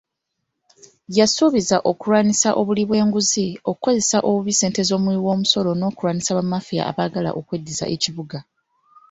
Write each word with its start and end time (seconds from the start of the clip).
Yasuubizza 1.17 1.77
okulwanyisa 1.91 2.49
obuli 2.59 2.83
bw'enguzi, 2.89 3.47
okukozesa 3.69 4.17
obubi 4.27 4.53
ssente 4.53 4.81
z'omuwi 4.87 5.19
w'omusolo 5.25 5.71
n'okulwanyisa 5.75 6.37
bamaafiya 6.37 6.83
abaagala 6.91 7.29
okweddiza 7.39 7.85
ekibuga. 7.95 8.39